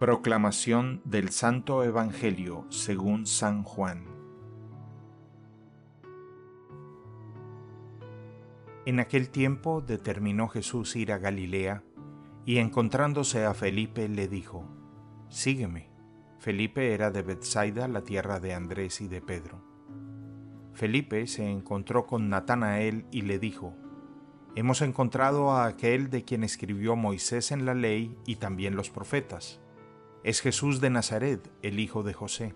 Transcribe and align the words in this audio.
Proclamación 0.00 1.02
del 1.04 1.28
Santo 1.28 1.84
Evangelio 1.84 2.64
según 2.70 3.26
San 3.26 3.64
Juan. 3.64 4.06
En 8.86 8.98
aquel 8.98 9.28
tiempo 9.28 9.82
determinó 9.82 10.48
Jesús 10.48 10.96
ir 10.96 11.12
a 11.12 11.18
Galilea, 11.18 11.84
y 12.46 12.56
encontrándose 12.56 13.44
a 13.44 13.52
Felipe 13.52 14.08
le 14.08 14.26
dijo, 14.26 14.64
Sígueme. 15.28 15.90
Felipe 16.38 16.94
era 16.94 17.10
de 17.10 17.20
Bethsaida, 17.20 17.86
la 17.86 18.00
tierra 18.00 18.40
de 18.40 18.54
Andrés 18.54 19.02
y 19.02 19.08
de 19.08 19.20
Pedro. 19.20 19.62
Felipe 20.72 21.26
se 21.26 21.44
encontró 21.44 22.06
con 22.06 22.30
Natanael 22.30 23.04
y 23.10 23.20
le 23.20 23.38
dijo, 23.38 23.76
Hemos 24.56 24.80
encontrado 24.80 25.50
a 25.50 25.66
aquel 25.66 26.08
de 26.08 26.24
quien 26.24 26.42
escribió 26.42 26.96
Moisés 26.96 27.52
en 27.52 27.66
la 27.66 27.74
ley 27.74 28.16
y 28.24 28.36
también 28.36 28.76
los 28.76 28.88
profetas 28.88 29.60
es 30.22 30.42
Jesús 30.42 30.80
de 30.80 30.90
Nazaret, 30.90 31.50
el 31.62 31.80
hijo 31.80 32.02
de 32.02 32.12
José. 32.12 32.54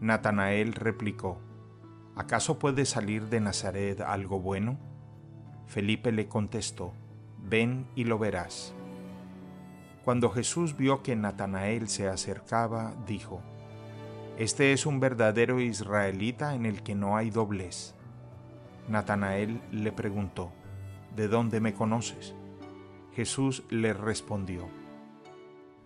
Natanael 0.00 0.72
replicó, 0.72 1.40
¿acaso 2.16 2.58
puede 2.58 2.86
salir 2.86 3.28
de 3.28 3.40
Nazaret 3.40 4.00
algo 4.00 4.40
bueno? 4.40 4.76
Felipe 5.66 6.10
le 6.10 6.26
contestó, 6.26 6.92
ven 7.38 7.86
y 7.94 8.04
lo 8.04 8.18
verás. 8.18 8.74
Cuando 10.04 10.30
Jesús 10.30 10.76
vio 10.76 11.02
que 11.04 11.14
Natanael 11.14 11.88
se 11.88 12.08
acercaba, 12.08 12.94
dijo, 13.06 13.42
Este 14.36 14.72
es 14.72 14.86
un 14.86 14.98
verdadero 14.98 15.60
israelita 15.60 16.54
en 16.54 16.66
el 16.66 16.82
que 16.82 16.96
no 16.96 17.16
hay 17.16 17.30
doblez. 17.30 17.94
Natanael 18.88 19.60
le 19.70 19.92
preguntó, 19.92 20.52
¿De 21.14 21.28
dónde 21.28 21.60
me 21.60 21.74
conoces? 21.74 22.34
Jesús 23.14 23.64
le 23.70 23.94
respondió, 23.94 24.68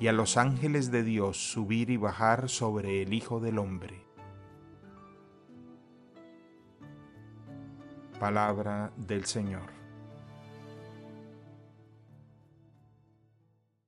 y 0.00 0.06
a 0.06 0.12
los 0.12 0.36
ángeles 0.36 0.90
de 0.90 1.02
Dios 1.02 1.36
subir 1.36 1.90
y 1.90 1.96
bajar 1.96 2.48
sobre 2.48 3.02
el 3.02 3.12
Hijo 3.12 3.40
del 3.40 3.58
Hombre. 3.58 4.04
Palabra 8.20 8.92
del 8.96 9.24
Señor. 9.24 9.77